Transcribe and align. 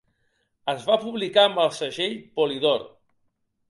Es 0.73 0.87
va 0.87 0.97
publicar 1.03 1.45
amb 1.51 1.63
el 1.67 1.71
segell 1.83 2.19
Polydor. 2.41 2.87